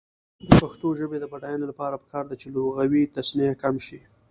[0.47, 3.99] د پښتو ژبې د بډاینې لپاره پکار ده چې لغوي تصنع کم شي.